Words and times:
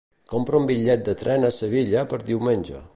Compra 0.33 0.61
un 0.61 0.65
bitllet 0.71 1.05
de 1.09 1.15
tren 1.21 1.47
a 1.51 1.55
Sevilla 1.59 2.07
per 2.15 2.23
diumenge. 2.33 2.85